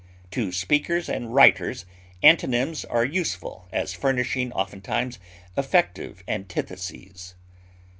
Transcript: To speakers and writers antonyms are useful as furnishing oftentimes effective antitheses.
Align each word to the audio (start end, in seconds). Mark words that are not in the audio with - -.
To 0.31 0.51
speakers 0.51 1.07
and 1.07 1.31
writers 1.31 1.85
antonyms 2.23 2.85
are 2.85 3.05
useful 3.05 3.67
as 3.71 3.93
furnishing 3.93 4.51
oftentimes 4.53 5.19
effective 5.55 6.23
antitheses. 6.27 7.35